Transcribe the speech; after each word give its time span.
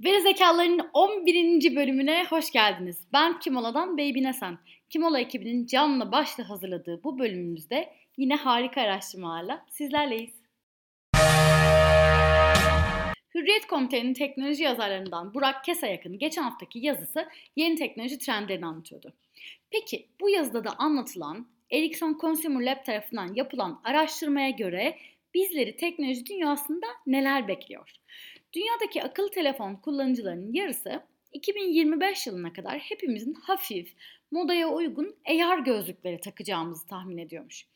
Gerizekalıların 0.00 0.90
11. 0.92 1.76
bölümüne 1.76 2.26
hoş 2.30 2.50
geldiniz. 2.50 2.98
Ben 3.12 3.38
Kimola'dan 3.38 3.98
Baby 3.98 4.22
Nesen. 4.22 4.58
Kimola 4.90 5.20
ekibinin 5.20 5.66
canlı 5.66 6.12
başla 6.12 6.50
hazırladığı 6.50 7.04
bu 7.04 7.18
bölümümüzde 7.18 7.92
yine 8.16 8.36
harika 8.36 8.80
araştırmalarla 8.80 9.66
sizlerleyiz. 9.70 10.34
Hürriyet 13.34 13.66
Komite'nin 13.66 14.14
teknoloji 14.14 14.62
yazarlarından 14.62 15.34
Burak 15.34 15.64
Kesayak'ın 15.64 16.18
geçen 16.18 16.42
haftaki 16.42 16.78
yazısı 16.78 17.28
yeni 17.56 17.76
teknoloji 17.76 18.18
trendlerini 18.18 18.66
anlatıyordu. 18.66 19.12
Peki 19.70 20.06
bu 20.20 20.30
yazıda 20.30 20.64
da 20.64 20.70
anlatılan 20.78 21.46
Ericsson 21.70 22.18
Consumer 22.20 22.66
Lab 22.66 22.84
tarafından 22.84 23.34
yapılan 23.34 23.80
araştırmaya 23.84 24.50
göre 24.50 24.98
bizleri 25.36 25.76
teknoloji 25.76 26.26
dünyasında 26.26 26.86
neler 27.06 27.48
bekliyor? 27.48 27.92
Dünyadaki 28.52 29.02
akıllı 29.02 29.30
telefon 29.30 29.74
kullanıcılarının 29.74 30.52
yarısı 30.52 31.02
2025 31.32 32.26
yılına 32.26 32.52
kadar 32.52 32.78
hepimizin 32.78 33.34
hafif, 33.34 33.94
modaya 34.30 34.68
uygun 34.68 35.16
AR 35.28 35.58
gözlükleri 35.58 36.20
takacağımızı 36.20 36.86
tahmin 36.86 37.18
ediyormuş. 37.18 37.66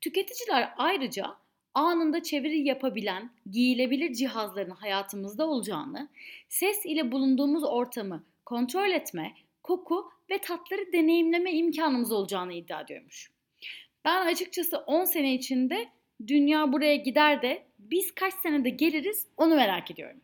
Tüketiciler 0.00 0.74
ayrıca 0.76 1.26
anında 1.74 2.22
çeviri 2.22 2.60
yapabilen, 2.60 3.30
giyilebilir 3.50 4.12
cihazların 4.12 4.70
hayatımızda 4.70 5.46
olacağını, 5.46 6.08
ses 6.48 6.86
ile 6.86 7.12
bulunduğumuz 7.12 7.64
ortamı 7.64 8.24
kontrol 8.44 8.90
etme, 8.90 9.34
koku 9.62 10.10
ve 10.30 10.38
tatları 10.38 10.92
deneyimleme 10.92 11.52
imkanımız 11.52 12.12
olacağını 12.12 12.52
iddia 12.52 12.80
ediyormuş. 12.80 13.30
Ben 14.04 14.26
açıkçası 14.26 14.78
10 14.78 15.04
sene 15.04 15.34
içinde 15.34 15.88
dünya 16.26 16.72
buraya 16.72 16.96
gider 16.96 17.42
de 17.42 17.62
biz 17.78 18.14
kaç 18.14 18.34
senede 18.34 18.70
geliriz 18.70 19.26
onu 19.36 19.54
merak 19.54 19.90
ediyorum. 19.90 20.20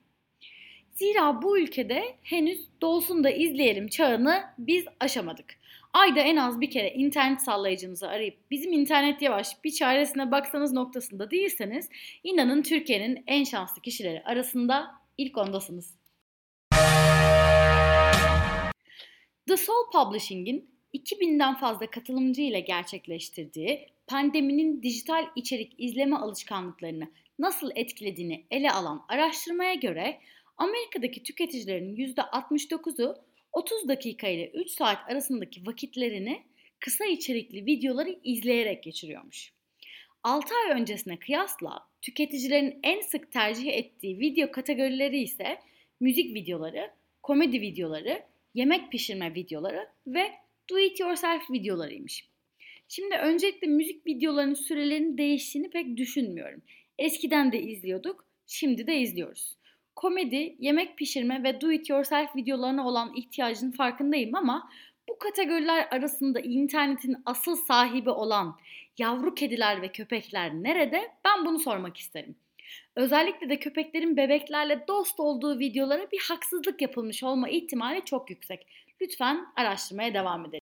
Zira 0.94 1.42
bu 1.42 1.58
ülkede 1.58 2.16
henüz 2.22 2.60
dolsun 2.80 3.24
da 3.24 3.30
izleyelim 3.30 3.88
çağını 3.88 4.44
biz 4.58 4.84
aşamadık. 5.00 5.56
Ayda 5.92 6.20
en 6.20 6.36
az 6.36 6.60
bir 6.60 6.70
kere 6.70 6.90
internet 6.90 7.42
sallayıcınızı 7.42 8.08
arayıp 8.08 8.50
bizim 8.50 8.72
internet 8.72 9.22
yavaş 9.22 9.64
bir 9.64 9.70
çaresine 9.70 10.30
baksanız 10.30 10.72
noktasında 10.72 11.30
değilseniz 11.30 11.88
inanın 12.24 12.62
Türkiye'nin 12.62 13.24
en 13.26 13.44
şanslı 13.44 13.82
kişileri 13.82 14.22
arasında 14.24 14.90
ilk 15.18 15.38
ondasınız. 15.38 15.94
The 19.46 19.56
Soul 19.56 19.90
Publishing'in 19.92 20.70
2000'den 20.94 21.54
fazla 21.54 21.86
katılımcı 21.86 22.42
ile 22.42 22.60
gerçekleştirdiği 22.60 23.93
pandeminin 24.06 24.82
dijital 24.82 25.26
içerik 25.36 25.74
izleme 25.78 26.16
alışkanlıklarını 26.16 27.10
nasıl 27.38 27.70
etkilediğini 27.74 28.46
ele 28.50 28.70
alan 28.70 29.04
araştırmaya 29.08 29.74
göre 29.74 30.20
Amerika'daki 30.56 31.22
tüketicilerin 31.22 31.96
%69'u 31.96 33.16
30 33.52 33.88
dakika 33.88 34.28
ile 34.28 34.50
3 34.50 34.70
saat 34.70 35.10
arasındaki 35.10 35.66
vakitlerini 35.66 36.42
kısa 36.80 37.04
içerikli 37.04 37.66
videoları 37.66 38.18
izleyerek 38.24 38.82
geçiriyormuş. 38.82 39.52
6 40.22 40.54
ay 40.54 40.80
öncesine 40.80 41.18
kıyasla 41.18 41.88
tüketicilerin 42.02 42.78
en 42.82 43.00
sık 43.00 43.32
tercih 43.32 43.72
ettiği 43.72 44.18
video 44.18 44.50
kategorileri 44.50 45.22
ise 45.22 45.58
müzik 46.00 46.34
videoları, 46.34 46.90
komedi 47.22 47.60
videoları, 47.60 48.22
yemek 48.54 48.92
pişirme 48.92 49.34
videoları 49.34 49.88
ve 50.06 50.32
do 50.70 50.78
it 50.78 51.00
yourself 51.00 51.50
videolarıymış. 51.50 52.33
Şimdi 52.88 53.14
öncelikle 53.14 53.66
müzik 53.66 54.06
videolarının 54.06 54.54
sürelerinin 54.54 55.18
değiştiğini 55.18 55.70
pek 55.70 55.96
düşünmüyorum. 55.96 56.62
Eskiden 56.98 57.52
de 57.52 57.62
izliyorduk, 57.62 58.26
şimdi 58.46 58.86
de 58.86 58.98
izliyoruz. 58.98 59.56
Komedi, 59.96 60.56
yemek 60.58 60.98
pişirme 60.98 61.42
ve 61.42 61.60
do 61.60 61.72
it 61.72 61.90
yourself 61.90 62.36
videolarına 62.36 62.86
olan 62.88 63.12
ihtiyacının 63.16 63.72
farkındayım 63.72 64.34
ama 64.34 64.70
bu 65.08 65.18
kategoriler 65.18 65.88
arasında 65.90 66.40
internetin 66.40 67.16
asıl 67.26 67.56
sahibi 67.56 68.10
olan 68.10 68.58
yavru 68.98 69.34
kediler 69.34 69.82
ve 69.82 69.88
köpekler 69.88 70.54
nerede? 70.54 71.10
Ben 71.24 71.44
bunu 71.46 71.58
sormak 71.58 71.96
isterim. 71.96 72.36
Özellikle 72.96 73.48
de 73.48 73.58
köpeklerin 73.58 74.16
bebeklerle 74.16 74.84
dost 74.88 75.20
olduğu 75.20 75.58
videolara 75.58 76.10
bir 76.10 76.20
haksızlık 76.28 76.82
yapılmış 76.82 77.22
olma 77.22 77.48
ihtimali 77.48 78.04
çok 78.04 78.30
yüksek. 78.30 78.66
Lütfen 79.00 79.46
araştırmaya 79.56 80.14
devam 80.14 80.46
edelim. 80.46 80.63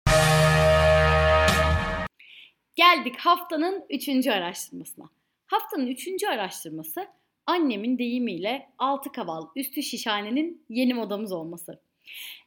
Geldik 2.79 3.15
haftanın 3.17 3.85
üçüncü 3.89 4.31
araştırmasına. 4.31 5.09
Haftanın 5.45 5.87
üçüncü 5.87 6.27
araştırması 6.27 7.07
annemin 7.45 7.97
deyimiyle 7.97 8.69
altı 8.77 9.11
kaval 9.11 9.47
üstü 9.55 9.83
şişhanenin 9.83 10.65
yeni 10.69 10.93
modamız 10.93 11.31
olması. 11.31 11.81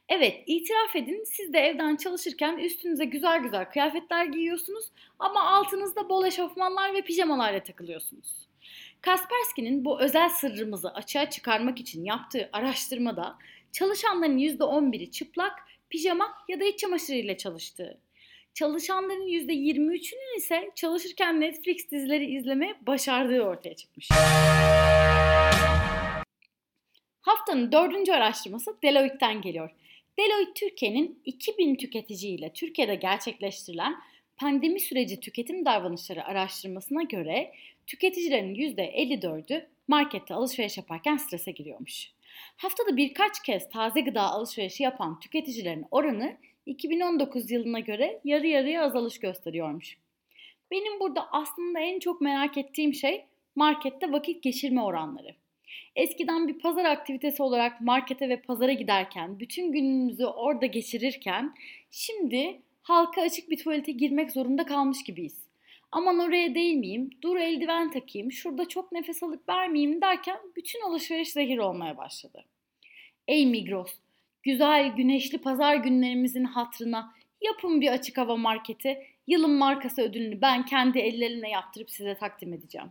Evet 0.09 0.43
itiraf 0.47 0.95
edin 0.95 1.23
siz 1.23 1.53
de 1.53 1.59
evden 1.59 1.95
çalışırken 1.95 2.57
üstünüze 2.57 3.05
güzel 3.05 3.39
güzel 3.39 3.69
kıyafetler 3.69 4.25
giyiyorsunuz 4.25 4.85
ama 5.19 5.43
altınızda 5.43 6.09
bol 6.09 6.25
eşofmanlar 6.25 6.93
ve 6.93 7.01
pijamalarla 7.01 7.63
takılıyorsunuz. 7.63 8.47
Kaspersky'nin 9.01 9.85
bu 9.85 10.01
özel 10.01 10.29
sırrımızı 10.29 10.89
açığa 10.89 11.29
çıkarmak 11.29 11.79
için 11.79 12.05
yaptığı 12.05 12.49
araştırmada 12.53 13.37
çalışanların 13.71 14.37
%11'i 14.37 15.11
çıplak, 15.11 15.59
pijama 15.89 16.33
ya 16.47 16.59
da 16.59 16.63
iç 16.63 16.79
çamaşırıyla 16.79 17.37
çalıştığı. 17.37 17.99
Çalışanların 18.53 19.27
%23'ünün 19.27 20.37
ise 20.37 20.71
çalışırken 20.75 21.41
Netflix 21.41 21.91
dizileri 21.91 22.25
izlemeye 22.25 22.75
başardığı 22.87 23.41
ortaya 23.41 23.75
çıkmış. 23.75 24.09
Haftanın 27.21 27.71
dördüncü 27.71 28.11
araştırması 28.11 28.77
Deloitte'den 28.83 29.41
geliyor. 29.41 29.69
Deloitte 30.19 30.53
Türkiye'nin 30.53 31.21
2000 31.25 31.75
tüketiciyle 31.75 32.53
Türkiye'de 32.53 32.95
gerçekleştirilen 32.95 33.95
pandemi 34.37 34.79
süreci 34.79 35.19
tüketim 35.19 35.65
davranışları 35.65 36.25
araştırmasına 36.25 37.03
göre 37.03 37.53
tüketicilerin 37.87 38.55
%54'ü 38.55 39.65
markette 39.87 40.33
alışveriş 40.33 40.77
yaparken 40.77 41.17
strese 41.17 41.51
giriyormuş. 41.51 42.11
Haftada 42.57 42.97
birkaç 42.97 43.43
kez 43.43 43.69
taze 43.69 44.01
gıda 44.01 44.21
alışverişi 44.21 44.83
yapan 44.83 45.19
tüketicilerin 45.19 45.85
oranı 45.91 46.37
2019 46.65 47.51
yılına 47.51 47.79
göre 47.79 48.21
yarı 48.23 48.47
yarıya 48.47 48.83
azalış 48.83 49.19
gösteriyormuş. 49.19 49.97
Benim 50.71 50.99
burada 50.99 51.31
aslında 51.31 51.79
en 51.79 51.99
çok 51.99 52.21
merak 52.21 52.57
ettiğim 52.57 52.93
şey 52.93 53.25
markette 53.55 54.11
vakit 54.11 54.43
geçirme 54.43 54.83
oranları. 54.83 55.35
Eskiden 55.95 56.47
bir 56.47 56.59
pazar 56.59 56.85
aktivitesi 56.85 57.43
olarak 57.43 57.81
markete 57.81 58.29
ve 58.29 58.41
pazara 58.41 58.73
giderken, 58.73 59.39
bütün 59.39 59.71
günümüzü 59.71 60.25
orada 60.25 60.65
geçirirken 60.65 61.53
şimdi 61.91 62.61
halka 62.81 63.21
açık 63.21 63.49
bir 63.49 63.57
tuvalete 63.57 63.91
girmek 63.91 64.31
zorunda 64.31 64.65
kalmış 64.65 65.03
gibiyiz. 65.03 65.43
Aman 65.91 66.19
oraya 66.19 66.55
değmeyeyim, 66.55 67.09
dur 67.21 67.37
eldiven 67.37 67.91
takayım, 67.91 68.31
şurada 68.31 68.67
çok 68.67 68.91
nefes 68.91 69.23
alıp 69.23 69.49
vermeyeyim 69.49 70.01
derken 70.01 70.37
bütün 70.55 70.81
alışveriş 70.81 71.31
zehir 71.31 71.57
olmaya 71.57 71.97
başladı. 71.97 72.45
Ey 73.27 73.45
Migros, 73.45 73.91
güzel 74.43 74.87
güneşli 74.95 75.37
pazar 75.37 75.75
günlerimizin 75.75 76.43
hatrına 76.43 77.13
yapın 77.41 77.81
bir 77.81 77.91
açık 77.91 78.17
hava 78.17 78.35
marketi. 78.35 79.07
Yılın 79.27 79.51
markası 79.51 80.01
ödülünü 80.01 80.41
ben 80.41 80.65
kendi 80.65 80.99
ellerimle 80.99 81.49
yaptırıp 81.49 81.91
size 81.91 82.15
takdim 82.15 82.53
edeceğim. 82.53 82.87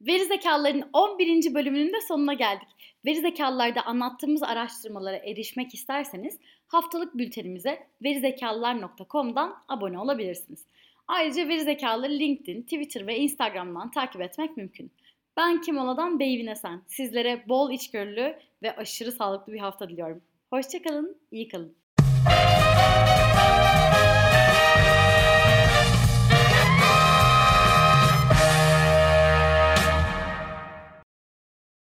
Veri 0.00 0.24
zekalıların 0.24 0.90
11. 0.92 1.54
bölümünün 1.54 1.92
de 1.92 2.00
sonuna 2.08 2.34
geldik. 2.34 2.68
Veri 3.04 3.20
zekalılarda 3.20 3.82
anlattığımız 3.82 4.42
araştırmalara 4.42 5.16
erişmek 5.16 5.74
isterseniz 5.74 6.38
haftalık 6.68 7.18
bültenimize 7.18 7.86
verizekalılar.com'dan 8.02 9.56
abone 9.68 9.98
olabilirsiniz. 9.98 10.66
Ayrıca 11.08 11.48
veri 11.48 11.60
zekaları 11.60 12.12
LinkedIn, 12.12 12.62
Twitter 12.62 13.06
ve 13.06 13.18
Instagram'dan 13.18 13.90
takip 13.90 14.20
etmek 14.20 14.56
mümkün. 14.56 14.92
Ben 15.40 15.60
Kimola'dan 15.60 16.18
Beyvin 16.18 16.46
Esen. 16.46 16.82
Sizlere 16.86 17.48
bol 17.48 17.70
içgörülü 17.70 18.36
ve 18.62 18.76
aşırı 18.76 19.12
sağlıklı 19.12 19.52
bir 19.52 19.58
hafta 19.58 19.88
diliyorum. 19.88 20.22
Hoşçakalın, 20.50 21.16
iyi 21.30 21.48
kalın. 21.48 21.79